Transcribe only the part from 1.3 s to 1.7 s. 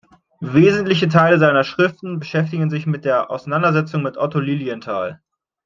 seiner